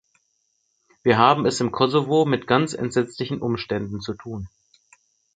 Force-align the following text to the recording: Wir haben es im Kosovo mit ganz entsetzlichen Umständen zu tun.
Wir 1.03 1.19
haben 1.19 1.45
es 1.45 1.59
im 1.61 1.71
Kosovo 1.71 2.25
mit 2.25 2.47
ganz 2.47 2.73
entsetzlichen 2.73 3.39
Umständen 3.39 4.01
zu 4.01 4.15
tun. 4.15 4.49